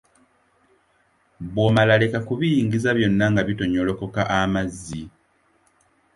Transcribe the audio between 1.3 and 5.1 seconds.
Bw‘omala leka kubiyingiza byonna nga bitonyolokoka amazzi.